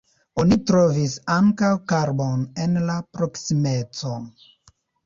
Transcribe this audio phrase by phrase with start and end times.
[0.43, 4.19] Oni trovis ankaŭ karbon en la proksimeco.